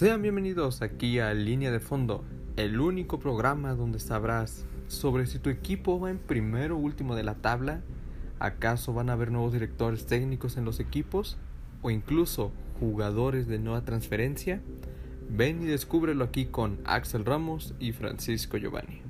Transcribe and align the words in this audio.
Sean 0.00 0.22
bienvenidos 0.22 0.80
aquí 0.80 1.18
a 1.18 1.34
Línea 1.34 1.70
de 1.70 1.78
Fondo, 1.78 2.24
el 2.56 2.80
único 2.80 3.18
programa 3.18 3.74
donde 3.74 3.98
sabrás 3.98 4.64
sobre 4.88 5.26
si 5.26 5.38
tu 5.38 5.50
equipo 5.50 6.00
va 6.00 6.08
en 6.08 6.16
primero 6.16 6.76
o 6.76 6.80
último 6.80 7.14
de 7.14 7.22
la 7.22 7.34
tabla, 7.34 7.82
acaso 8.38 8.94
van 8.94 9.10
a 9.10 9.12
haber 9.12 9.30
nuevos 9.30 9.52
directores 9.52 10.06
técnicos 10.06 10.56
en 10.56 10.64
los 10.64 10.80
equipos 10.80 11.36
o 11.82 11.90
incluso 11.90 12.50
jugadores 12.80 13.46
de 13.46 13.58
nueva 13.58 13.84
transferencia. 13.84 14.62
Ven 15.28 15.62
y 15.64 15.66
descúbrelo 15.66 16.24
aquí 16.24 16.46
con 16.46 16.78
Axel 16.86 17.26
Ramos 17.26 17.74
y 17.78 17.92
Francisco 17.92 18.56
Giovanni. 18.56 19.02